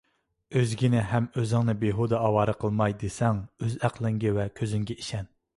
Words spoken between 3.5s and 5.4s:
ئۆز ئەقلىڭگە ۋە كۆزۈڭگە ئىشەن.